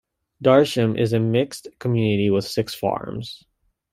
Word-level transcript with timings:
Darsham 0.43 0.99
is 0.99 1.13
a 1.13 1.19
mixed 1.19 1.67
community 1.77 2.31
with 2.31 2.45
six 2.45 2.73
farms. 2.73 3.43